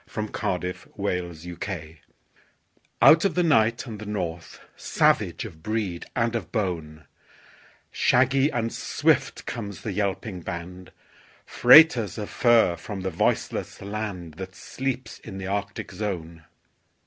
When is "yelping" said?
9.91-10.41